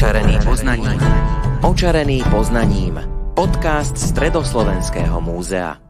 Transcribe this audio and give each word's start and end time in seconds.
Očarený 0.00 0.40
poznaním. 0.40 1.00
Očarený 1.60 2.24
poznaním. 2.32 2.96
Podcast 3.36 4.00
Stredoslovenského 4.00 5.20
múzea. 5.20 5.89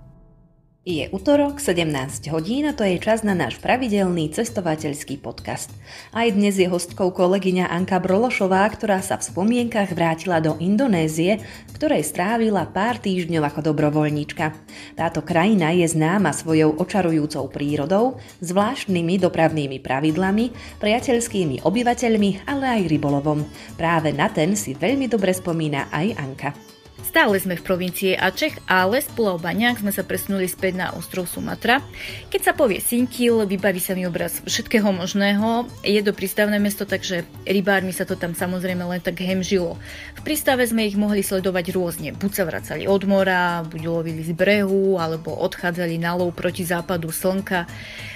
Je 0.81 1.13
útorok, 1.13 1.61
17 1.61 2.33
hodín 2.33 2.65
a 2.65 2.73
to 2.73 2.89
je 2.89 2.97
čas 2.97 3.21
na 3.21 3.37
náš 3.37 3.61
pravidelný 3.61 4.33
cestovateľský 4.33 5.21
podcast. 5.21 5.69
Aj 6.09 6.25
dnes 6.33 6.57
je 6.57 6.65
hostkou 6.65 7.13
kolegyňa 7.13 7.69
Anka 7.69 8.01
Brološová, 8.01 8.65
ktorá 8.73 9.05
sa 9.05 9.21
v 9.21 9.29
spomienkach 9.29 9.93
vrátila 9.93 10.41
do 10.41 10.57
Indonézie, 10.57 11.45
ktorej 11.77 12.01
strávila 12.01 12.65
pár 12.65 12.97
týždňov 12.97 13.53
ako 13.53 13.61
dobrovoľníčka. 13.61 14.57
Táto 14.97 15.21
krajina 15.21 15.69
je 15.77 15.85
známa 15.85 16.33
svojou 16.33 16.73
očarujúcou 16.81 17.53
prírodou, 17.53 18.17
zvláštnymi 18.41 19.21
dopravnými 19.21 19.85
pravidlami, 19.85 20.81
priateľskými 20.81 21.61
obyvateľmi, 21.61 22.49
ale 22.49 22.81
aj 22.81 22.83
rybolovom. 22.89 23.45
Práve 23.77 24.17
na 24.17 24.33
ten 24.33 24.57
si 24.57 24.73
veľmi 24.73 25.13
dobre 25.13 25.37
spomína 25.37 25.93
aj 25.93 26.07
Anka. 26.17 26.70
Stále 27.01 27.41
sme 27.41 27.59
v 27.59 27.67
provincie 27.67 28.13
Ačech, 28.15 28.61
ale 28.69 29.01
z 29.03 29.09
Pulau 29.17 29.41
Baňák 29.41 29.81
sme 29.81 29.91
sa 29.91 30.07
presunuli 30.07 30.47
späť 30.47 30.79
na 30.79 30.87
ostrov 30.95 31.27
Sumatra. 31.27 31.81
Keď 32.29 32.41
sa 32.41 32.53
povie 32.53 32.79
Sinkil, 32.79 33.49
vybaví 33.49 33.83
sa 33.83 33.97
mi 33.97 34.05
obraz 34.05 34.45
všetkého 34.45 34.89
možného. 34.93 35.67
Je 35.83 36.01
to 36.05 36.13
prístavné 36.13 36.61
mesto, 36.61 36.85
takže 36.85 37.27
rybármi 37.49 37.91
sa 37.91 38.05
to 38.07 38.15
tam 38.15 38.37
samozrejme 38.37 38.85
len 38.85 39.01
tak 39.03 39.19
hemžilo. 39.19 39.81
V 40.17 40.21
prístave 40.23 40.63
sme 40.69 40.87
ich 40.87 40.95
mohli 40.95 41.25
sledovať 41.25 41.73
rôzne. 41.73 42.13
Buď 42.15 42.33
sa 42.37 42.45
vracali 42.45 42.85
od 42.85 43.03
mora, 43.09 43.65
buď 43.65 43.83
lovili 43.89 44.23
z 44.23 44.37
brehu, 44.37 45.01
alebo 45.01 45.35
odchádzali 45.35 45.99
na 45.99 46.15
lov 46.15 46.37
proti 46.37 46.63
západu 46.63 47.09
slnka 47.09 47.67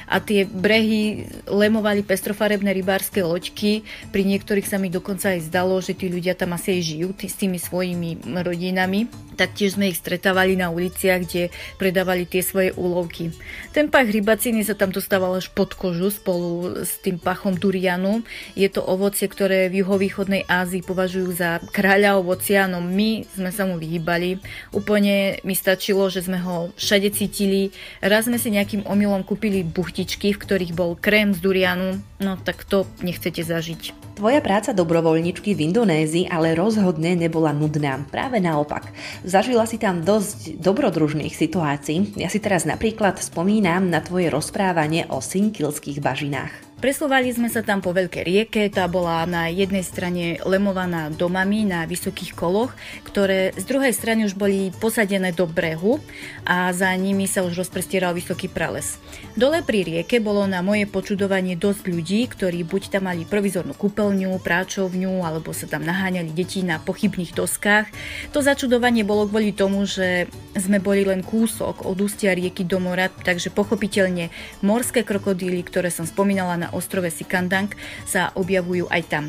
a 0.09 0.21
tie 0.21 0.45
brehy 0.45 1.29
lemovali 1.49 2.05
pestrofarebné 2.05 2.71
rybárske 2.73 3.25
loďky. 3.25 3.85
Pri 4.13 4.23
niektorých 4.25 4.69
sa 4.69 4.77
mi 4.77 4.93
dokonca 4.93 5.33
aj 5.33 5.49
zdalo, 5.49 5.81
že 5.81 5.97
tí 5.97 6.09
ľudia 6.09 6.37
tam 6.37 6.57
asi 6.57 6.79
aj 6.79 6.83
žijú 6.85 7.09
tý, 7.17 7.27
s 7.29 7.37
tými 7.41 7.59
svojimi 7.59 8.25
rodinami. 8.45 9.09
Taktiež 9.35 9.75
sme 9.75 9.91
ich 9.91 9.99
stretávali 9.99 10.55
na 10.55 10.71
uliciach, 10.71 11.27
kde 11.27 11.51
predávali 11.75 12.23
tie 12.23 12.39
svoje 12.39 12.71
úlovky. 12.79 13.35
Ten 13.75 13.91
pach 13.91 14.07
rybaciny 14.07 14.63
sa 14.63 14.79
tam 14.79 14.95
dostával 14.95 15.35
až 15.35 15.51
pod 15.51 15.75
kožu 15.75 16.15
spolu 16.15 16.87
s 16.87 17.03
tým 17.03 17.19
pachom 17.19 17.59
durianu. 17.59 18.23
Je 18.55 18.71
to 18.71 18.79
ovocie, 18.87 19.27
ktoré 19.27 19.67
v 19.67 19.83
juhovýchodnej 19.83 20.47
Ázii 20.47 20.87
považujú 20.87 21.35
za 21.35 21.59
kráľa 21.75 22.23
ovocia, 22.23 22.71
no 22.71 22.79
my 22.79 23.27
sme 23.35 23.51
sa 23.51 23.67
mu 23.67 23.75
vyhýbali. 23.75 24.39
Úplne 24.71 25.43
mi 25.43 25.55
stačilo, 25.59 26.07
že 26.07 26.23
sme 26.23 26.39
ho 26.39 26.71
všade 26.79 27.11
cítili. 27.11 27.75
Raz 27.99 28.31
sme 28.31 28.39
si 28.39 28.55
nejakým 28.55 28.87
omylom 28.87 29.27
kúpili 29.27 29.67
buchtičky, 29.95 30.35
v 30.35 30.43
ktorých 30.43 30.73
bol 30.75 30.99
krém 30.99 31.31
z 31.31 31.39
durianu, 31.39 32.03
no 32.19 32.35
tak 32.35 32.67
to 32.67 32.83
nechcete 32.99 33.47
zažiť. 33.47 33.95
Tvoja 34.19 34.43
práca 34.43 34.75
dobrovoľničky 34.75 35.55
v 35.55 35.71
Indonézii 35.71 36.27
ale 36.27 36.59
rozhodne 36.59 37.15
nebola 37.15 37.55
nudná. 37.55 38.03
Práve 38.11 38.43
naopak. 38.43 38.91
Zažila 39.23 39.71
si 39.71 39.79
tam 39.79 40.03
dosť 40.03 40.59
dobrodružných 40.59 41.31
situácií. 41.31 42.19
Ja 42.19 42.27
si 42.27 42.43
teraz 42.43 42.67
napríklad 42.67 43.23
spomínam 43.23 43.87
na 43.87 44.03
tvoje 44.03 44.35
rozprávanie 44.35 45.07
o 45.15 45.23
sinkilských 45.23 46.03
bažinách. 46.03 46.74
Presúvali 46.75 47.31
sme 47.31 47.49
sa 47.49 47.63
tam 47.63 47.81
po 47.81 47.97
veľkej 47.97 48.25
rieke, 48.27 48.63
tá 48.69 48.85
bola 48.91 49.25
na 49.25 49.49
jednej 49.49 49.81
strane 49.81 50.37
lemovaná 50.45 51.09
domami 51.09 51.65
na 51.65 51.89
vysokých 51.89 52.37
koloch, 52.37 52.77
ktoré 53.09 53.57
z 53.57 53.65
druhej 53.65 53.95
strany 53.95 54.29
už 54.29 54.37
boli 54.37 54.69
posadené 54.83 55.33
do 55.33 55.49
brehu 55.49 56.03
a 56.45 56.69
za 56.77 56.93
nimi 56.99 57.25
sa 57.25 57.41
už 57.41 57.65
rozprestieral 57.65 58.13
vysoký 58.13 58.53
prales. 58.53 59.01
Dole 59.33 59.65
pri 59.65 59.87
rieke 59.87 60.21
bolo 60.21 60.45
na 60.51 60.61
moje 60.61 60.85
počudovanie 60.85 61.57
dosť 61.57 61.83
ľudí, 61.89 62.21
ktorí 62.29 62.67
buď 62.69 62.99
tam 62.99 63.09
mali 63.09 63.25
provizornú 63.25 63.73
kúpeľňu, 63.73 64.37
práčovňu, 64.43 65.25
alebo 65.25 65.57
sa 65.57 65.65
tam 65.65 65.89
naháňali 65.89 66.37
deti 66.37 66.61
na 66.67 66.83
pochybných 66.83 67.33
doskách. 67.33 67.89
To 68.37 68.45
začudovanie 68.45 69.09
bolo 69.09 69.25
kvôli 69.31 69.57
tomu, 69.57 69.89
že 69.89 70.29
sme 70.53 70.85
boli 70.85 71.07
len 71.07 71.25
kúsok 71.25 71.87
od 71.89 71.97
ústia 72.03 72.37
rieky 72.37 72.67
do 72.67 72.77
mora, 72.77 73.09
takže 73.09 73.49
pochopiteľne 73.55 74.29
morské 74.61 75.01
krokodíly, 75.01 75.65
ktoré 75.65 75.89
som 75.89 76.05
spomínala 76.05 76.61
na 76.61 76.69
ostrove 76.75 77.09
Sikandang 77.09 77.71
sa 78.05 78.35
objavujú 78.35 78.91
aj 78.91 79.03
tam. 79.07 79.25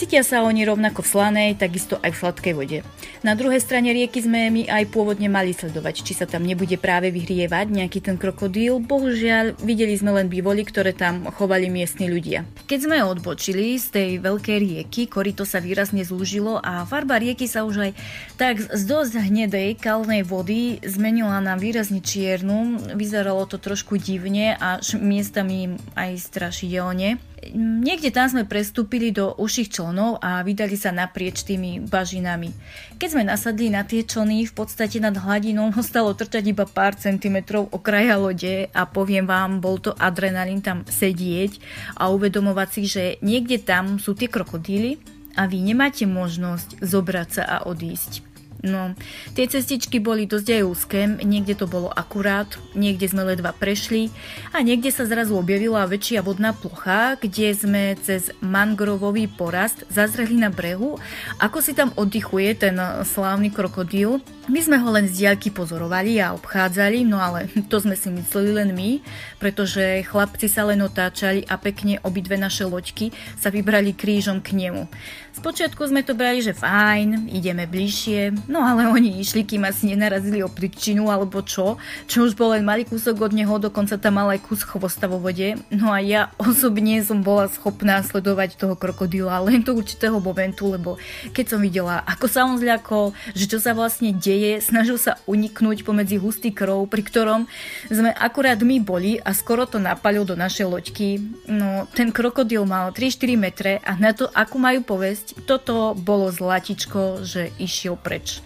Cítia 0.00 0.24
sa 0.24 0.40
oni 0.40 0.64
rovnako 0.64 1.04
v 1.04 1.12
slanej, 1.12 1.60
takisto 1.60 2.00
aj 2.00 2.16
v 2.16 2.20
sladkej 2.24 2.54
vode. 2.56 2.78
Na 3.20 3.36
druhej 3.36 3.60
strane 3.60 3.92
rieky 3.92 4.24
sme 4.24 4.48
my 4.48 4.64
aj 4.64 4.88
pôvodne 4.88 5.28
mali 5.28 5.52
sledovať, 5.52 6.00
či 6.00 6.16
sa 6.16 6.24
tam 6.24 6.40
nebude 6.40 6.80
práve 6.80 7.12
vyhrievať 7.12 7.68
nejaký 7.68 8.00
ten 8.08 8.16
krokodíl. 8.16 8.80
Bohužiaľ, 8.80 9.60
videli 9.60 9.92
sme 9.92 10.16
len 10.16 10.32
bývoli, 10.32 10.64
ktoré 10.64 10.96
tam 10.96 11.28
chovali 11.28 11.68
miestni 11.68 12.08
ľudia. 12.08 12.48
Keď 12.64 12.78
sme 12.80 13.04
odbočili 13.04 13.76
z 13.76 13.86
tej 13.92 14.10
veľkej 14.24 14.58
rieky, 14.64 15.04
korito 15.04 15.44
sa 15.44 15.60
výrazne 15.60 16.00
zúžilo 16.00 16.56
a 16.64 16.88
farba 16.88 17.20
rieky 17.20 17.44
sa 17.44 17.68
už 17.68 17.92
aj 17.92 17.92
tak 18.40 18.56
z 18.56 18.80
dosť 18.88 19.20
hnedej 19.20 19.76
kalnej 19.84 20.24
vody 20.24 20.80
zmenila 20.80 21.44
na 21.44 21.60
výrazne 21.60 22.00
čiernu. 22.00 22.96
Vyzeralo 22.96 23.44
to 23.44 23.60
trošku 23.60 24.00
divne 24.00 24.56
a 24.56 24.80
miestami 24.96 25.76
aj 25.92 26.24
strašidelne. 26.24 27.20
Niekde 27.56 28.12
tam 28.12 28.28
sme 28.28 28.44
prestúpili 28.44 29.16
do 29.16 29.32
uších 29.32 29.72
člnov 29.72 30.20
a 30.20 30.44
vydali 30.44 30.76
sa 30.76 30.92
naprieč 30.92 31.40
tými 31.48 31.80
bažinami. 31.80 32.52
Keď 33.00 33.08
sme 33.08 33.24
nasadli 33.24 33.72
na 33.72 33.80
tie 33.80 34.04
člny, 34.04 34.44
v 34.44 34.52
podstate 34.52 35.00
nad 35.00 35.16
hladinou 35.16 35.72
ostalo 35.80 36.12
trčať 36.12 36.52
iba 36.52 36.68
pár 36.68 37.00
centimetrov 37.00 37.72
okraja 37.72 38.20
lode 38.20 38.68
a 38.76 38.84
poviem 38.84 39.24
vám, 39.24 39.64
bol 39.64 39.80
to 39.80 39.96
adrenalín 39.96 40.60
tam 40.60 40.84
sedieť 40.84 41.56
a 41.96 42.12
uvedomovať 42.12 42.68
si, 42.76 42.82
že 42.84 43.04
niekde 43.24 43.56
tam 43.64 43.96
sú 43.96 44.12
tie 44.12 44.28
krokodíly 44.28 45.00
a 45.32 45.48
vy 45.48 45.64
nemáte 45.64 46.04
možnosť 46.04 46.84
zobrať 46.84 47.28
sa 47.40 47.42
a 47.48 47.56
odísť. 47.64 48.29
No, 48.60 48.92
tie 49.32 49.48
cestičky 49.48 50.04
boli 50.04 50.28
dosť 50.28 50.48
aj 50.60 50.62
úzke, 50.68 51.00
niekde 51.24 51.56
to 51.56 51.64
bolo 51.64 51.88
akurát, 51.88 52.60
niekde 52.76 53.08
sme 53.08 53.24
ledva 53.24 53.56
prešli 53.56 54.12
a 54.52 54.60
niekde 54.60 54.92
sa 54.92 55.08
zrazu 55.08 55.32
objavila 55.32 55.88
väčšia 55.88 56.20
vodná 56.20 56.52
plocha, 56.52 57.16
kde 57.16 57.56
sme 57.56 57.96
cez 58.04 58.28
mangrovový 58.44 59.32
porast 59.32 59.88
zazreli 59.88 60.36
na 60.36 60.52
brehu, 60.52 61.00
ako 61.40 61.64
si 61.64 61.72
tam 61.72 61.96
oddychuje 61.96 62.52
ten 62.60 62.76
slávny 63.00 63.48
krokodíl. 63.48 64.20
My 64.50 64.60
sme 64.60 64.76
ho 64.76 64.92
len 64.92 65.08
z 65.08 65.24
diaľky 65.24 65.48
pozorovali 65.48 66.20
a 66.20 66.36
obchádzali, 66.36 67.08
no 67.08 67.16
ale 67.16 67.48
to 67.72 67.80
sme 67.80 67.96
si 67.96 68.12
mysleli 68.12 68.52
len 68.52 68.76
my, 68.76 69.00
pretože 69.40 70.04
chlapci 70.04 70.52
sa 70.52 70.68
len 70.68 70.84
otáčali 70.84 71.48
a 71.48 71.56
pekne 71.56 71.96
obidve 72.04 72.36
naše 72.36 72.68
loďky 72.68 73.08
sa 73.40 73.48
vybrali 73.48 73.96
krížom 73.96 74.44
k 74.44 74.52
nemu. 74.52 74.84
Spočiatku 75.30 75.86
sme 75.88 76.02
to 76.04 76.12
brali, 76.12 76.42
že 76.42 76.52
fajn, 76.52 77.30
ideme 77.32 77.64
bližšie, 77.64 78.49
no 78.50 78.66
ale 78.66 78.90
oni 78.90 79.22
išli, 79.22 79.46
kým 79.46 79.62
asi 79.62 79.94
nenarazili 79.94 80.42
o 80.42 80.50
príčinu 80.50 81.06
alebo 81.06 81.40
čo, 81.46 81.78
čo 82.10 82.26
už 82.26 82.34
bol 82.34 82.52
len 82.58 82.66
malý 82.66 82.82
kúsok 82.82 83.30
od 83.30 83.32
neho, 83.32 83.54
dokonca 83.62 83.94
tam 83.94 84.18
mal 84.18 84.34
aj 84.34 84.42
kus 84.42 84.66
chvosta 84.66 85.06
vo 85.06 85.22
vode. 85.22 85.54
No 85.70 85.94
a 85.94 86.02
ja 86.02 86.34
osobne 86.42 86.98
som 87.06 87.22
bola 87.22 87.46
schopná 87.46 88.02
sledovať 88.02 88.58
toho 88.58 88.74
krokodíla 88.74 89.38
len 89.46 89.62
do 89.62 89.78
určitého 89.78 90.18
momentu, 90.18 90.74
lebo 90.74 90.98
keď 91.30 91.46
som 91.46 91.60
videla, 91.62 92.02
ako 92.04 92.26
sa 92.26 92.42
on 92.42 92.58
zľakol, 92.58 93.14
že 93.38 93.46
čo 93.46 93.62
sa 93.62 93.70
vlastne 93.70 94.10
deje, 94.10 94.58
snažil 94.58 94.98
sa 94.98 95.22
uniknúť 95.30 95.86
pomedzi 95.86 96.18
hustý 96.18 96.50
krov, 96.50 96.90
pri 96.90 97.06
ktorom 97.06 97.40
sme 97.86 98.10
akurát 98.18 98.58
my 98.58 98.82
boli 98.82 99.22
a 99.22 99.30
skoro 99.30 99.64
to 99.64 99.78
napalil 99.78 100.26
do 100.26 100.34
našej 100.34 100.66
loďky. 100.66 101.22
No, 101.46 101.86
ten 101.94 102.10
krokodíl 102.10 102.66
mal 102.66 102.90
3-4 102.90 103.38
metre 103.38 103.72
a 103.86 103.94
na 103.94 104.10
to, 104.10 104.26
akú 104.34 104.58
majú 104.58 104.82
povesť, 104.82 105.46
toto 105.46 105.94
bolo 105.94 106.32
zlatičko, 106.32 107.22
že 107.22 107.54
išiel 107.60 107.94
preč. 107.94 108.39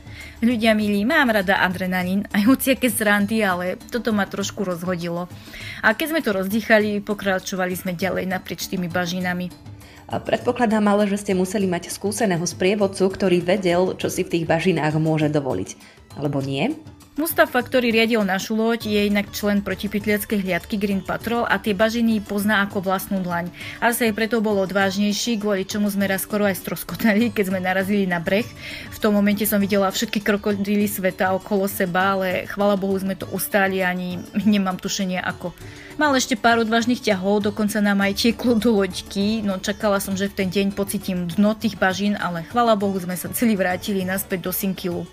Ľudia 0.45 0.77
milí, 0.77 1.03
mám 1.09 1.33
rada 1.33 1.63
adrenalín, 1.65 2.29
aj 2.35 2.43
hociaké 2.45 2.93
srandy, 2.93 3.41
ale 3.41 3.81
toto 3.91 4.13
ma 4.13 4.29
trošku 4.29 4.67
rozhodilo. 4.67 5.31
A 5.81 5.97
keď 5.97 6.07
sme 6.11 6.21
to 6.21 6.31
rozdýchali, 6.37 7.01
pokračovali 7.01 7.75
sme 7.75 7.97
ďalej 7.97 8.29
naprieč 8.29 8.69
tými 8.69 8.91
bažinami. 8.93 9.49
Predpokladám 10.05 10.85
ale, 10.85 11.09
že 11.09 11.17
ste 11.17 11.33
museli 11.33 11.65
mať 11.65 11.89
skúseného 11.89 12.45
sprievodcu, 12.45 13.09
ktorý 13.09 13.41
vedel, 13.41 13.97
čo 13.97 14.13
si 14.13 14.21
v 14.21 14.37
tých 14.37 14.45
bažinách 14.45 15.01
môže 15.01 15.33
dovoliť. 15.33 15.71
Alebo 16.21 16.45
nie? 16.45 16.77
Mustafa, 17.15 17.63
ktorý 17.63 17.95
riadil 17.95 18.27
našu 18.27 18.59
loď, 18.59 18.91
je 18.91 19.07
inak 19.07 19.31
člen 19.31 19.63
protipytliackej 19.63 20.35
hliadky 20.35 20.75
Green 20.75 20.99
Patrol 20.99 21.47
a 21.47 21.63
tie 21.63 21.71
bažiny 21.71 22.19
pozná 22.19 22.67
ako 22.67 22.83
vlastnú 22.83 23.23
dlaň. 23.23 23.55
Asi 23.79 24.11
aj 24.11 24.19
preto 24.19 24.43
bol 24.43 24.59
odvážnejší, 24.59 25.39
kvôli 25.39 25.63
čomu 25.63 25.87
sme 25.95 26.11
raz 26.11 26.27
skoro 26.27 26.43
aj 26.43 26.59
stroskotali, 26.59 27.31
keď 27.31 27.55
sme 27.55 27.63
narazili 27.63 28.11
na 28.11 28.19
breh. 28.19 28.43
V 28.91 28.99
tom 28.99 29.15
momente 29.15 29.47
som 29.47 29.63
videla 29.63 29.95
všetky 29.95 30.27
krokodíly 30.27 30.91
sveta 30.91 31.31
okolo 31.39 31.71
seba, 31.71 32.19
ale 32.19 32.51
chvala 32.51 32.75
Bohu 32.75 32.99
sme 32.99 33.15
to 33.15 33.31
ustáli 33.31 33.79
ani 33.79 34.19
nemám 34.43 34.83
tušenie 34.83 35.23
ako. 35.23 35.55
Mal 35.95 36.11
ešte 36.19 36.35
pár 36.35 36.67
odvážnych 36.67 36.99
ťahov, 36.99 37.47
dokonca 37.47 37.79
nám 37.79 38.03
aj 38.03 38.27
tieklo 38.27 38.59
do 38.59 38.75
loďky, 38.75 39.39
no 39.47 39.63
čakala 39.63 40.03
som, 40.03 40.19
že 40.19 40.27
v 40.27 40.43
ten 40.43 40.49
deň 40.51 40.75
pocitím 40.75 41.31
dno 41.31 41.55
tých 41.55 41.79
bažín, 41.79 42.19
ale 42.19 42.43
chvala 42.51 42.75
Bohu 42.75 42.99
sme 42.99 43.15
sa 43.15 43.31
celý 43.31 43.55
vrátili 43.55 44.03
naspäť 44.03 44.51
do 44.51 44.51
Sinkilu. 44.51 45.07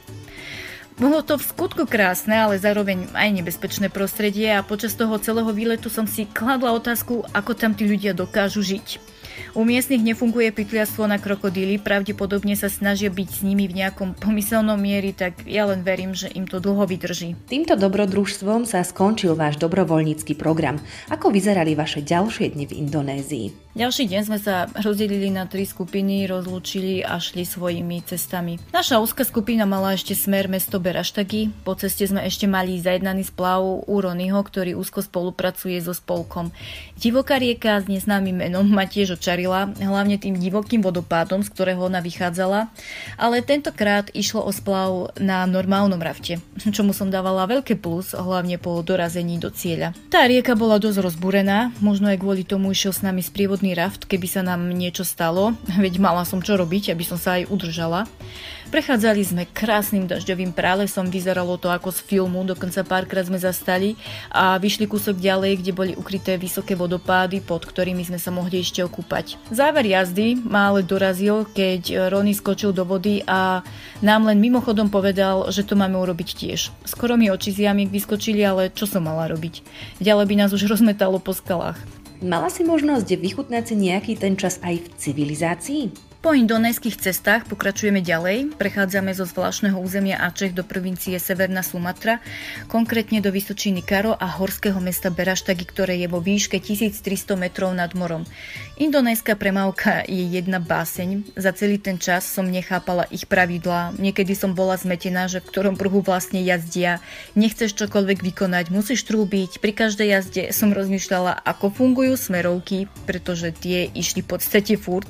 Bolo 1.01 1.25
to 1.25 1.41
v 1.41 1.49
skutku 1.49 1.89
krásne, 1.89 2.37
ale 2.45 2.61
zároveň 2.61 3.09
aj 3.17 3.41
nebezpečné 3.41 3.89
prostredie 3.89 4.53
a 4.53 4.61
počas 4.61 4.93
toho 4.93 5.17
celého 5.17 5.49
výletu 5.49 5.89
som 5.89 6.05
si 6.05 6.29
kladla 6.29 6.77
otázku, 6.77 7.25
ako 7.33 7.57
tam 7.57 7.73
tí 7.73 7.89
ľudia 7.89 8.13
dokážu 8.13 8.61
žiť. 8.61 9.10
U 9.51 9.67
miestnych 9.67 9.99
nefunguje 9.99 10.51
pytliastvo 10.55 11.07
na 11.07 11.19
krokodíly, 11.19 11.79
pravdepodobne 11.79 12.55
sa 12.55 12.71
snažia 12.71 13.11
byť 13.11 13.29
s 13.29 13.41
nimi 13.43 13.67
v 13.67 13.83
nejakom 13.83 14.15
pomyselnom 14.15 14.79
miery, 14.79 15.11
tak 15.11 15.43
ja 15.43 15.67
len 15.67 15.83
verím, 15.83 16.15
že 16.15 16.31
im 16.31 16.47
to 16.47 16.63
dlho 16.63 16.87
vydrží. 16.87 17.35
Týmto 17.51 17.75
dobrodružstvom 17.75 18.63
sa 18.63 18.83
skončil 18.83 19.35
váš 19.35 19.59
dobrovoľnícky 19.59 20.39
program. 20.39 20.79
Ako 21.11 21.31
vyzerali 21.31 21.75
vaše 21.75 21.99
ďalšie 21.99 22.55
dni 22.55 22.65
v 22.67 22.73
Indonézii? 22.87 23.47
Ďalší 23.71 24.11
deň 24.11 24.21
sme 24.27 24.35
sa 24.35 24.67
rozdelili 24.83 25.31
na 25.31 25.47
tri 25.47 25.63
skupiny, 25.63 26.27
rozlúčili 26.27 27.07
a 27.07 27.23
šli 27.23 27.47
svojimi 27.47 28.03
cestami. 28.03 28.59
Naša 28.75 28.99
úzka 28.99 29.23
skupina 29.23 29.63
mala 29.63 29.95
ešte 29.95 30.11
smer 30.11 30.51
mesto 30.51 30.75
Beraštagi. 30.75 31.63
Po 31.63 31.79
ceste 31.79 32.03
sme 32.03 32.19
ešte 32.27 32.51
mali 32.51 32.83
zajednaný 32.83 33.31
splav 33.31 33.63
u 33.87 33.95
Ronyho, 33.95 34.43
ktorý 34.43 34.75
úzko 34.75 34.99
spolupracuje 34.99 35.79
so 35.79 35.95
spolkom. 35.95 36.51
Divoká 36.99 37.39
rieka 37.39 37.79
s 37.79 37.87
neznámym 37.87 38.43
menom 38.43 38.67
ma 38.67 38.83
tiež 38.83 39.15
očarila, 39.23 39.71
hlavne 39.79 40.19
tým 40.19 40.35
divokým 40.35 40.83
vodopádom, 40.83 41.47
z 41.47 41.49
ktorého 41.55 41.87
ona 41.87 42.03
vychádzala, 42.03 42.67
ale 43.15 43.39
tentokrát 43.39 44.11
išlo 44.11 44.43
o 44.43 44.51
splav 44.51 45.15
na 45.15 45.47
normálnom 45.47 46.03
rafte, 46.03 46.43
čomu 46.75 46.91
som 46.91 47.07
dávala 47.07 47.47
veľké 47.47 47.79
plus, 47.79 48.11
hlavne 48.11 48.59
po 48.59 48.75
dorazení 48.83 49.39
do 49.39 49.47
cieľa. 49.47 49.95
Tá 50.11 50.27
rieka 50.27 50.59
bola 50.59 50.75
dosť 50.75 50.99
rozbúrená, 50.99 51.71
možno 51.79 52.11
aj 52.11 52.19
kvôli 52.19 52.43
tomu 52.43 52.75
išiel 52.75 52.91
s 52.91 52.99
nami 52.99 53.23
sprievod 53.23 53.61
národný 53.61 53.77
raft, 53.77 54.09
keby 54.09 54.25
sa 54.25 54.41
nám 54.41 54.73
niečo 54.73 55.05
stalo, 55.05 55.53
veď 55.85 56.01
mala 56.01 56.25
som 56.25 56.41
čo 56.41 56.57
robiť, 56.57 56.97
aby 56.97 57.05
som 57.05 57.21
sa 57.21 57.37
aj 57.37 57.53
udržala. 57.53 58.09
Prechádzali 58.71 59.19
sme 59.27 59.43
krásnym 59.51 60.07
dažďovým 60.07 60.55
pralesom, 60.55 61.11
vyzeralo 61.11 61.59
to 61.59 61.67
ako 61.67 61.91
z 61.91 62.07
filmu, 62.07 62.47
dokonca 62.47 62.87
párkrát 62.87 63.27
sme 63.27 63.35
zastali 63.35 63.99
a 64.31 64.55
vyšli 64.55 64.87
kúsok 64.87 65.19
ďalej, 65.19 65.59
kde 65.59 65.71
boli 65.75 65.91
ukryté 65.91 66.39
vysoké 66.39 66.79
vodopády, 66.79 67.43
pod 67.43 67.67
ktorými 67.67 67.99
sme 68.07 68.15
sa 68.15 68.31
mohli 68.31 68.63
ešte 68.63 68.79
okúpať. 68.79 69.35
Záver 69.51 69.91
jazdy 69.91 70.39
ma 70.39 70.71
ale 70.71 70.87
dorazil, 70.87 71.43
keď 71.51 72.15
Ronny 72.15 72.31
skočil 72.31 72.71
do 72.71 72.87
vody 72.87 73.27
a 73.27 73.59
nám 73.99 74.31
len 74.31 74.39
mimochodom 74.39 74.87
povedal, 74.87 75.51
že 75.51 75.67
to 75.67 75.75
máme 75.75 75.99
urobiť 75.99 76.31
tiež. 76.31 76.71
Skoro 76.87 77.19
mi 77.19 77.27
oči 77.27 77.51
z 77.51 77.67
jamiek 77.67 77.91
vyskočili, 77.91 78.39
ale 78.39 78.71
čo 78.71 78.87
som 78.87 79.03
mala 79.03 79.27
robiť? 79.27 79.67
Ďalej 79.99 80.25
by 80.31 80.35
nás 80.47 80.55
už 80.55 80.71
rozmetalo 80.71 81.19
po 81.19 81.35
skalách. 81.35 81.75
Mala 82.23 82.47
si 82.47 82.63
možnosť 82.63 83.19
vychutnať 83.19 83.63
si 83.67 83.75
nejaký 83.75 84.15
ten 84.15 84.39
čas 84.39 84.63
aj 84.63 84.79
v 84.79 84.87
civilizácii? 84.95 86.10
Po 86.21 86.37
indonéskych 86.37 87.01
cestách 87.01 87.49
pokračujeme 87.49 88.05
ďalej, 88.05 88.53
prechádzame 88.53 89.09
zo 89.09 89.25
zvláštneho 89.25 89.73
územia 89.81 90.21
Ačech 90.21 90.53
do 90.53 90.61
provincie 90.61 91.17
Severná 91.17 91.65
Sumatra, 91.65 92.21
konkrétne 92.69 93.25
do 93.25 93.33
Vysočiny 93.33 93.81
Karo 93.81 94.13
a 94.13 94.29
horského 94.29 94.77
mesta 94.77 95.09
Beraštagi, 95.09 95.65
ktoré 95.65 95.97
je 95.97 96.05
vo 96.05 96.21
výške 96.21 96.61
1300 96.61 97.01
metrov 97.41 97.73
nad 97.73 97.97
morom. 97.97 98.29
Indonéska 98.77 99.33
premávka 99.33 100.05
je 100.05 100.21
jedna 100.37 100.61
báseň, 100.61 101.33
za 101.33 101.57
celý 101.57 101.81
ten 101.81 101.97
čas 101.97 102.29
som 102.29 102.45
nechápala 102.45 103.09
ich 103.09 103.25
pravidlá, 103.25 103.97
niekedy 103.97 104.37
som 104.37 104.53
bola 104.53 104.77
zmetená, 104.77 105.25
že 105.25 105.41
v 105.41 105.49
ktorom 105.49 105.73
pruhu 105.73 106.05
vlastne 106.05 106.45
jazdia, 106.45 107.01
nechceš 107.33 107.73
čokoľvek 107.73 108.21
vykonať, 108.21 108.69
musíš 108.69 109.09
trúbiť, 109.09 109.57
pri 109.57 109.73
každej 109.73 110.07
jazde 110.13 110.43
som 110.53 110.69
rozmýšľala, 110.69 111.33
ako 111.49 111.73
fungujú 111.73 112.13
smerovky, 112.13 112.85
pretože 113.09 113.49
tie 113.57 113.89
išli 113.89 114.21
v 114.21 114.37
podstate 114.37 114.77
furt. 114.77 115.09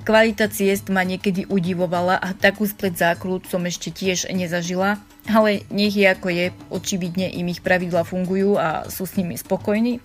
Kvalita 0.00 0.48
ciest 0.48 0.88
ma 0.88 1.04
niekedy 1.04 1.44
udivovala 1.44 2.16
a 2.16 2.32
takú 2.32 2.64
splet 2.64 2.96
zákrut 2.96 3.44
som 3.44 3.60
ešte 3.68 3.92
tiež 3.92 4.32
nezažila, 4.32 4.96
ale 5.28 5.68
nech 5.68 5.92
je 5.92 6.08
ako 6.08 6.28
je, 6.32 6.46
očividne 6.72 7.28
im 7.28 7.52
ich 7.52 7.60
pravidla 7.60 8.08
fungujú 8.08 8.56
a 8.56 8.88
sú 8.88 9.04
s 9.04 9.20
nimi 9.20 9.36
spokojní. 9.36 10.00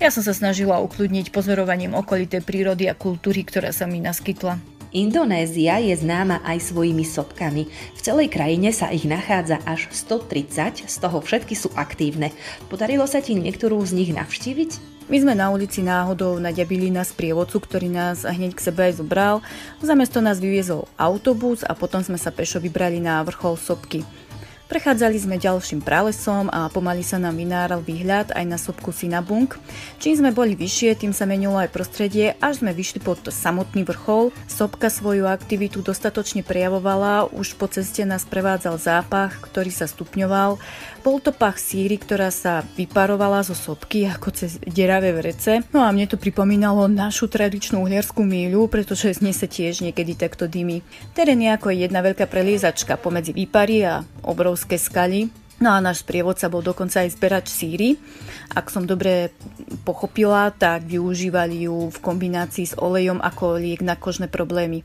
Ja 0.00 0.08
som 0.08 0.24
sa 0.24 0.32
snažila 0.32 0.80
ukludniť 0.80 1.36
pozorovaním 1.36 1.92
okolitej 1.92 2.40
prírody 2.48 2.88
a 2.88 2.96
kultúry, 2.96 3.44
ktorá 3.44 3.76
sa 3.76 3.84
mi 3.84 4.00
naskytla. 4.00 4.56
Indonézia 4.96 5.84
je 5.84 5.92
známa 5.92 6.40
aj 6.40 6.72
svojimi 6.72 7.04
sopkami. 7.04 7.68
V 7.68 8.00
celej 8.00 8.32
krajine 8.32 8.72
sa 8.72 8.88
ich 8.88 9.04
nachádza 9.04 9.60
až 9.68 9.92
130, 9.92 10.88
z 10.88 10.96
toho 10.96 11.20
všetky 11.20 11.52
sú 11.52 11.68
aktívne. 11.76 12.32
Podarilo 12.72 13.04
sa 13.04 13.20
ti 13.20 13.36
niektorú 13.36 13.76
z 13.84 13.92
nich 13.92 14.10
navštíviť? 14.16 14.95
My 15.06 15.22
sme 15.22 15.38
na 15.38 15.54
ulici 15.54 15.86
náhodou 15.86 16.42
nadebili 16.42 16.90
na 16.90 17.06
sprievodcu, 17.06 17.62
ktorý 17.62 17.86
nás 17.86 18.26
hneď 18.26 18.58
k 18.58 18.64
sebe 18.66 18.90
aj 18.90 18.98
zobral. 18.98 19.38
Zamesto 19.78 20.18
nás 20.18 20.42
vyviezol 20.42 20.90
autobus 20.98 21.62
a 21.62 21.78
potom 21.78 22.02
sme 22.02 22.18
sa 22.18 22.34
pešo 22.34 22.58
vybrali 22.58 22.98
na 22.98 23.22
vrchol 23.22 23.54
Sopky. 23.54 24.02
Prechádzali 24.66 25.14
sme 25.22 25.38
ďalším 25.38 25.78
pralesom 25.78 26.50
a 26.50 26.66
pomaly 26.66 27.06
sa 27.06 27.22
nám 27.22 27.38
vynáral 27.38 27.86
výhľad 27.86 28.34
aj 28.34 28.44
na 28.50 28.58
sopku 28.58 28.90
Sinabung. 28.90 29.46
Čím 30.02 30.18
sme 30.18 30.30
boli 30.34 30.58
vyššie, 30.58 31.06
tým 31.06 31.14
sa 31.14 31.22
menilo 31.22 31.54
aj 31.54 31.70
prostredie, 31.70 32.34
až 32.42 32.66
sme 32.66 32.74
vyšli 32.74 32.98
pod 32.98 33.22
samotný 33.22 33.86
vrchol. 33.86 34.34
Sopka 34.50 34.90
svoju 34.90 35.30
aktivitu 35.30 35.86
dostatočne 35.86 36.42
prejavovala, 36.42 37.30
už 37.30 37.54
po 37.54 37.70
ceste 37.70 38.02
nás 38.02 38.26
prevádzal 38.26 38.74
zápach, 38.82 39.38
ktorý 39.38 39.70
sa 39.70 39.86
stupňoval. 39.86 40.58
Bol 41.06 41.22
to 41.22 41.30
pach 41.30 41.62
síry, 41.62 41.94
ktorá 41.94 42.34
sa 42.34 42.66
vyparovala 42.74 43.46
zo 43.46 43.54
sopky 43.54 44.10
ako 44.10 44.34
cez 44.34 44.58
deravé 44.66 45.14
vrece. 45.14 45.62
No 45.70 45.86
a 45.86 45.94
mne 45.94 46.10
to 46.10 46.18
pripomínalo 46.18 46.90
našu 46.90 47.30
tradičnú 47.30 47.86
uhliarskú 47.86 48.26
míľu, 48.26 48.66
pretože 48.66 49.14
z 49.14 49.22
nej 49.22 49.30
sa 49.30 49.46
tiež 49.46 49.86
niekedy 49.86 50.18
takto 50.18 50.50
dymy. 50.50 50.82
Terén 51.14 51.38
je 51.38 51.54
ako 51.54 51.70
jedna 51.70 52.02
veľká 52.02 52.26
preliezačka 52.26 52.98
pomedzi 52.98 53.30
výpary 53.30 53.86
a 53.86 54.02
obrovské 54.56 54.80
skaly. 54.80 55.28
No 55.60 55.68
a 55.68 55.84
náš 55.84 56.00
sprievodca 56.00 56.48
bol 56.48 56.64
dokonca 56.64 57.04
aj 57.04 57.12
zberač 57.12 57.52
síry. 57.52 58.00
Ak 58.56 58.72
som 58.72 58.88
dobre 58.88 59.36
pochopila, 59.84 60.48
tak 60.48 60.88
využívali 60.88 61.68
ju 61.68 61.92
v 61.92 61.98
kombinácii 62.00 62.72
s 62.72 62.74
olejom 62.80 63.20
ako 63.20 63.60
liek 63.60 63.84
na 63.84 64.00
kožné 64.00 64.32
problémy. 64.32 64.80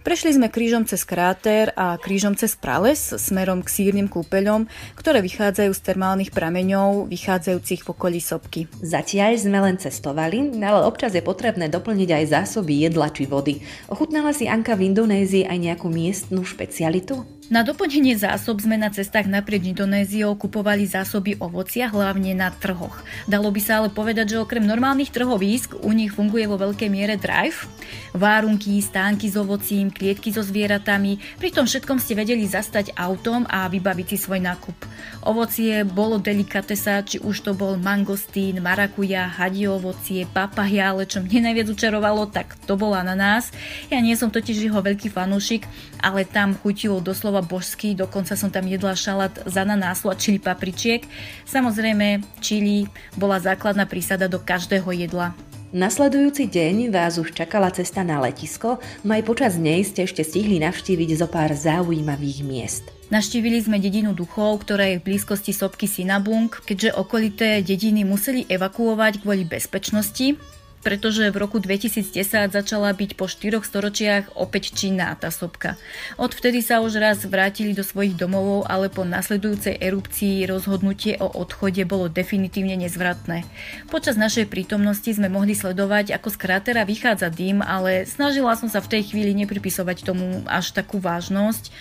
Prešli 0.00 0.32
sme 0.32 0.48
krížom 0.48 0.86
cez 0.86 1.02
kráter 1.02 1.74
a 1.74 1.98
krížom 1.98 2.38
cez 2.38 2.54
prales 2.54 3.02
smerom 3.02 3.60
k 3.60 3.68
sírnym 3.68 4.06
kúpeľom, 4.06 4.64
ktoré 4.96 5.20
vychádzajú 5.26 5.74
z 5.74 5.84
termálnych 5.84 6.30
prameňov, 6.32 7.10
vychádzajúcich 7.10 7.84
v 7.84 7.90
okolí 7.90 8.18
sopky. 8.22 8.70
Zatiaľ 8.80 9.36
sme 9.36 9.58
len 9.60 9.76
cestovali, 9.76 10.54
ale 10.62 10.86
občas 10.86 11.12
je 11.12 11.20
potrebné 11.20 11.68
doplniť 11.68 12.10
aj 12.16 12.24
zásoby 12.32 12.88
jedla 12.88 13.12
či 13.12 13.26
vody. 13.28 13.60
Ochutnala 13.92 14.32
si 14.32 14.48
Anka 14.48 14.78
v 14.78 14.88
Indonézii 14.88 15.44
aj 15.44 15.58
nejakú 15.58 15.92
miestnu 15.92 16.48
špecialitu? 16.48 17.39
Na 17.50 17.66
doplnenie 17.66 18.14
zásob 18.14 18.62
sme 18.62 18.78
na 18.78 18.94
cestách 18.94 19.26
naprieč 19.26 19.74
Indonéziou 19.74 20.38
kupovali 20.38 20.86
zásoby 20.86 21.34
ovocia, 21.42 21.90
hlavne 21.90 22.30
na 22.30 22.54
trhoch. 22.54 23.02
Dalo 23.26 23.50
by 23.50 23.58
sa 23.58 23.82
ale 23.82 23.90
povedať, 23.90 24.30
že 24.30 24.38
okrem 24.38 24.62
normálnych 24.62 25.10
trhovísk 25.10 25.82
u 25.82 25.90
nich 25.90 26.14
funguje 26.14 26.46
vo 26.46 26.54
veľkej 26.54 26.86
miere 26.86 27.18
drive. 27.18 27.66
Várunky, 28.14 28.78
stánky 28.78 29.26
s 29.26 29.34
ovocím, 29.34 29.90
klietky 29.90 30.30
so 30.30 30.46
zvieratami, 30.46 31.18
pri 31.42 31.50
tom 31.50 31.66
všetkom 31.66 31.98
ste 31.98 32.14
vedeli 32.14 32.46
zastať 32.46 32.94
autom 32.94 33.42
a 33.50 33.66
vybaviť 33.66 34.14
si 34.14 34.16
svoj 34.22 34.46
nákup. 34.46 34.86
Ovocie 35.26 35.82
bolo 35.82 36.22
delikatesa, 36.22 37.02
či 37.02 37.18
už 37.18 37.50
to 37.50 37.58
bol 37.58 37.74
mangostín, 37.74 38.62
marakuja, 38.62 39.26
hadie 39.26 39.66
ovocie, 39.66 40.22
papaja, 40.22 40.94
ale 40.94 41.02
čo 41.02 41.18
mne 41.18 41.50
najviac 41.50 41.66
učarovalo, 41.66 42.30
tak 42.30 42.54
to 42.62 42.78
bola 42.78 43.02
na 43.02 43.18
nás. 43.18 43.50
Ja 43.90 43.98
nie 43.98 44.14
som 44.14 44.30
totiž 44.30 44.70
jeho 44.70 44.78
veľký 44.78 45.10
fanúšik, 45.10 45.66
ale 45.98 46.22
tam 46.22 46.54
chutilo 46.54 47.02
doslova 47.02 47.39
bola 47.40 47.56
božský, 47.56 47.96
dokonca 47.96 48.36
som 48.36 48.52
tam 48.52 48.68
jedla 48.68 48.92
šalát 48.92 49.32
z 49.48 49.54
ananásu 49.56 50.12
a 50.12 50.14
čili 50.14 50.36
papričiek. 50.36 51.08
Samozrejme, 51.48 52.20
čili 52.44 52.84
bola 53.16 53.40
základná 53.40 53.88
prísada 53.88 54.28
do 54.28 54.36
každého 54.36 54.92
jedla. 54.92 55.32
Nasledujúci 55.70 56.50
deň 56.50 56.90
vás 56.90 57.16
už 57.16 57.30
čakala 57.32 57.70
cesta 57.70 58.02
na 58.02 58.18
letisko, 58.18 58.82
no 59.06 59.10
aj 59.14 59.22
počas 59.22 59.54
nej 59.54 59.86
ste 59.86 60.02
ešte 60.02 60.26
stihli 60.26 60.58
navštíviť 60.58 61.10
zo 61.16 61.30
pár 61.30 61.54
zaujímavých 61.54 62.42
miest. 62.42 62.84
Naštívili 63.08 63.62
sme 63.62 63.78
dedinu 63.78 64.10
duchov, 64.10 64.66
ktorá 64.66 64.86
je 64.90 64.98
v 64.98 65.14
blízkosti 65.14 65.54
sopky 65.54 65.86
Sinabung, 65.86 66.50
keďže 66.50 66.94
okolité 66.98 67.62
dediny 67.62 68.02
museli 68.02 68.50
evakuovať 68.50 69.22
kvôli 69.22 69.46
bezpečnosti 69.46 70.38
pretože 70.80 71.28
v 71.28 71.36
roku 71.36 71.60
2010 71.60 72.52
začala 72.52 72.90
byť 72.96 73.16
po 73.16 73.28
štyroch 73.28 73.64
storočiach 73.64 74.36
opäť 74.36 74.72
činná 74.72 75.12
tá 75.16 75.28
sopka. 75.28 75.76
Odvtedy 76.16 76.64
sa 76.64 76.80
už 76.80 76.96
raz 76.96 77.18
vrátili 77.24 77.76
do 77.76 77.84
svojich 77.84 78.16
domovov, 78.16 78.64
ale 78.68 78.88
po 78.88 79.04
nasledujúcej 79.04 79.76
erupcii 79.76 80.48
rozhodnutie 80.48 81.20
o 81.20 81.28
odchode 81.28 81.84
bolo 81.84 82.08
definitívne 82.08 82.80
nezvratné. 82.80 83.44
Počas 83.92 84.16
našej 84.16 84.48
prítomnosti 84.48 85.08
sme 85.12 85.28
mohli 85.28 85.52
sledovať, 85.52 86.16
ako 86.16 86.28
z 86.32 86.36
krátera 86.40 86.82
vychádza 86.88 87.28
dym, 87.28 87.60
ale 87.60 88.08
snažila 88.08 88.56
som 88.56 88.72
sa 88.72 88.80
v 88.80 88.98
tej 88.98 89.12
chvíli 89.12 89.36
nepripisovať 89.36 90.04
tomu 90.04 90.42
až 90.48 90.72
takú 90.72 90.96
vážnosť. 90.96 91.72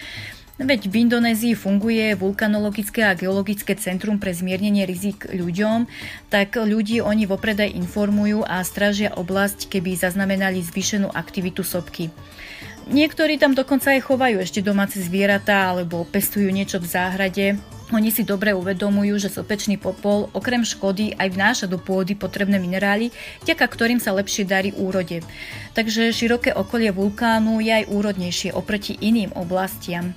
Veď 0.59 0.91
v 0.91 1.07
Indonézii 1.07 1.55
funguje 1.55 2.19
vulkanologické 2.19 3.07
a 3.07 3.15
geologické 3.15 3.79
centrum 3.79 4.19
pre 4.19 4.35
zmiernenie 4.35 4.83
rizik 4.83 5.31
ľuďom, 5.31 5.87
tak 6.27 6.59
ľudí 6.59 6.99
oni 6.99 7.23
vopred 7.23 7.63
aj 7.63 7.79
informujú 7.79 8.43
a 8.43 8.59
stražia 8.67 9.15
oblasť, 9.15 9.71
keby 9.71 9.95
zaznamenali 9.95 10.59
zvýšenú 10.59 11.15
aktivitu 11.15 11.63
sopky. 11.63 12.11
Niektorí 12.91 13.39
tam 13.39 13.55
dokonca 13.55 13.95
aj 13.95 14.03
chovajú 14.03 14.43
ešte 14.43 14.59
domáce 14.59 14.99
zvieratá 14.99 15.71
alebo 15.71 16.03
pestujú 16.03 16.51
niečo 16.51 16.83
v 16.83 16.91
záhrade. 16.91 17.45
Oni 17.95 18.11
si 18.11 18.27
dobre 18.27 18.51
uvedomujú, 18.51 19.15
že 19.15 19.31
sopečný 19.31 19.79
popol 19.79 20.27
okrem 20.35 20.67
škody 20.67 21.15
aj 21.15 21.39
vnáša 21.39 21.65
do 21.71 21.79
pôdy 21.79 22.19
potrebné 22.19 22.59
minerály, 22.59 23.15
vďaka 23.47 23.63
ktorým 23.63 24.03
sa 24.03 24.11
lepšie 24.11 24.43
darí 24.43 24.75
úrode. 24.75 25.23
Takže 25.71 26.11
široké 26.11 26.51
okolie 26.51 26.91
vulkánu 26.91 27.63
je 27.63 27.71
aj 27.79 27.89
úrodnejšie 27.89 28.51
oproti 28.51 28.99
iným 28.99 29.31
oblastiam. 29.39 30.11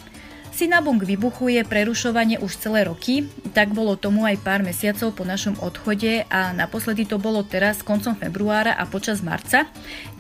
Sinabung 0.53 1.01
vybuchuje 1.01 1.65
prerušovanie 1.65 2.37
už 2.37 2.61
celé 2.61 2.85
roky, 2.85 3.25
tak 3.57 3.73
bolo 3.73 3.97
tomu 3.97 4.29
aj 4.29 4.37
pár 4.45 4.61
mesiacov 4.61 5.17
po 5.17 5.25
našom 5.25 5.57
odchode 5.65 6.29
a 6.29 6.53
naposledy 6.53 7.09
to 7.09 7.17
bolo 7.17 7.41
teraz 7.41 7.81
koncom 7.81 8.13
februára 8.13 8.77
a 8.77 8.85
počas 8.85 9.25
marca, 9.25 9.65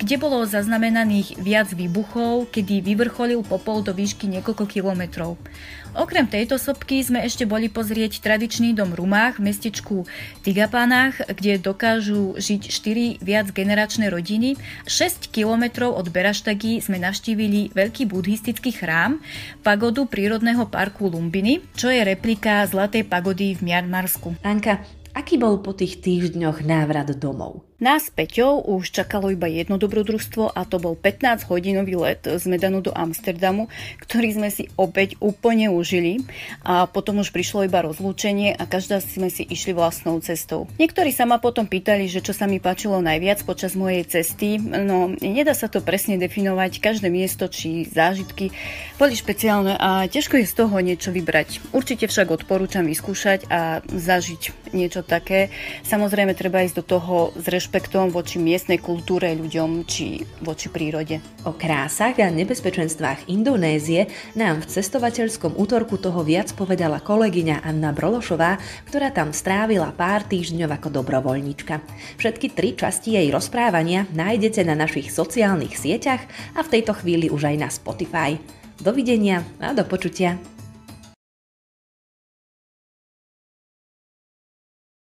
kde 0.01 0.17
bolo 0.17 0.49
zaznamenaných 0.49 1.37
viac 1.37 1.69
výbuchov, 1.77 2.49
kedy 2.49 2.81
vyvrcholil 2.81 3.45
popol 3.45 3.85
do 3.85 3.93
výšky 3.93 4.25
niekoľko 4.25 4.65
kilometrov. 4.65 5.37
Okrem 5.93 6.25
tejto 6.25 6.57
sopky 6.57 7.05
sme 7.05 7.21
ešte 7.21 7.45
boli 7.45 7.69
pozrieť 7.69 8.25
tradičný 8.25 8.73
dom 8.73 8.97
Rumách 8.97 9.37
v 9.37 9.53
mestečku 9.53 10.09
Tigapanách, 10.41 11.21
kde 11.37 11.61
dokážu 11.61 12.33
žiť 12.41 12.63
4 13.21 13.21
viac 13.21 13.53
generačné 13.53 14.09
rodiny. 14.09 14.57
6 14.89 15.29
kilometrov 15.29 15.93
od 15.93 16.09
Beraštagy 16.09 16.81
sme 16.81 16.97
navštívili 16.97 17.77
veľký 17.77 18.09
buddhistický 18.09 18.73
chrám, 18.73 19.21
pagodu 19.61 20.09
prírodného 20.09 20.65
parku 20.73 21.13
Lumbiny, 21.13 21.61
čo 21.77 21.93
je 21.93 22.01
replika 22.01 22.65
Zlatej 22.65 23.05
pagody 23.05 23.53
v 23.53 23.69
Mianmarsku. 23.69 24.41
Anka, 24.41 24.81
aký 25.13 25.37
bol 25.37 25.61
po 25.61 25.77
tých 25.77 26.01
týždňoch 26.01 26.65
návrat 26.65 27.13
domov? 27.21 27.72
Nás 27.83 28.15
Peťou 28.15 28.63
už 28.63 28.95
čakalo 28.95 29.35
iba 29.35 29.51
jedno 29.51 29.75
dobrodružstvo 29.75 30.55
a 30.55 30.63
to 30.63 30.79
bol 30.79 30.95
15-hodinový 30.95 31.99
let 31.99 32.23
z 32.23 32.47
Medanu 32.47 32.79
do 32.79 32.95
Amsterdamu, 32.95 33.67
ktorý 33.99 34.39
sme 34.39 34.55
si 34.55 34.71
opäť 34.79 35.19
úplne 35.19 35.67
užili 35.67 36.23
a 36.63 36.87
potom 36.87 37.19
už 37.27 37.35
prišlo 37.35 37.67
iba 37.67 37.83
rozlúčenie 37.83 38.55
a 38.55 38.71
každá 38.71 39.03
sme 39.03 39.35
si 39.35 39.43
išli 39.43 39.75
vlastnou 39.75 40.23
cestou. 40.23 40.71
Niektorí 40.79 41.11
sa 41.11 41.27
ma 41.27 41.43
potom 41.43 41.67
pýtali, 41.67 42.07
že 42.07 42.23
čo 42.23 42.31
sa 42.31 42.47
mi 42.47 42.63
páčilo 42.63 43.03
najviac 43.03 43.43
počas 43.43 43.75
mojej 43.75 44.07
cesty, 44.07 44.63
no 44.63 45.19
nedá 45.19 45.51
sa 45.51 45.67
to 45.67 45.83
presne 45.83 46.23
definovať, 46.23 46.79
každé 46.79 47.11
miesto 47.11 47.51
či 47.51 47.83
zážitky 47.91 48.55
boli 48.95 49.19
špeciálne 49.19 49.75
a 49.75 50.07
ťažko 50.07 50.39
je 50.39 50.47
z 50.47 50.55
toho 50.55 50.79
niečo 50.79 51.11
vybrať. 51.11 51.75
Určite 51.75 52.07
však 52.07 52.31
odporúčam 52.31 52.87
vyskúšať 52.87 53.51
a 53.51 53.83
zažiť 53.91 54.71
niečo 54.71 55.03
také. 55.03 55.51
Samozrejme 55.83 56.39
treba 56.39 56.63
ísť 56.63 56.79
do 56.79 56.85
toho 56.87 57.35
s 57.35 57.51
voči 58.13 58.37
miestnej 58.37 58.77
kultúre, 58.77 59.33
ľuďom 59.33 59.89
či 59.89 60.21
voči 60.45 60.69
prírode. 60.69 61.25
O 61.49 61.57
krásach 61.57 62.21
a 62.21 62.29
nebezpečenstvách 62.29 63.33
Indonézie 63.33 64.13
nám 64.37 64.61
v 64.61 64.69
cestovateľskom 64.69 65.57
útorku 65.57 65.97
toho 65.97 66.21
viac 66.21 66.53
povedala 66.53 67.01
kolegyňa 67.01 67.65
Anna 67.65 67.97
Brološová, 67.97 68.61
ktorá 68.85 69.09
tam 69.09 69.33
strávila 69.33 69.89
pár 69.97 70.29
týždňov 70.29 70.69
ako 70.69 71.01
dobrovoľnička. 71.01 71.81
Všetky 72.21 72.53
tri 72.53 72.77
časti 72.77 73.17
jej 73.17 73.33
rozprávania 73.33 74.05
nájdete 74.13 74.61
na 74.69 74.77
našich 74.77 75.09
sociálnych 75.09 75.73
sieťach 75.73 76.29
a 76.53 76.61
v 76.61 76.71
tejto 76.77 76.93
chvíli 77.01 77.33
už 77.33 77.49
aj 77.49 77.57
na 77.57 77.69
Spotify. 77.73 78.37
Dovidenia 78.83 79.47
a 79.65 79.73
do 79.73 79.87
počutia. 79.89 80.52